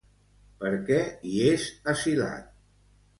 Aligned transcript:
Per 0.61 0.69
què 0.87 0.97
hi 1.31 1.33
és 1.49 1.65
asilat? 1.93 2.49